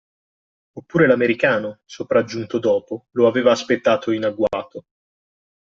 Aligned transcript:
Oppure 0.79 1.05
l'americano, 1.05 1.81
sopraggiunto 1.85 2.57
dopo, 2.57 3.09
lo 3.11 3.27
aveva 3.27 3.51
aspettato 3.51 4.09
in 4.09 4.23
agguato? 4.25 4.85